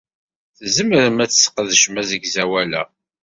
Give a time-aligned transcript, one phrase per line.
[0.57, 2.83] Tzemrem ad tesqedcem asegzawal-a.